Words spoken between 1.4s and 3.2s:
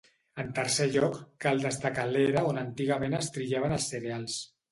cal destacar l'era on antigament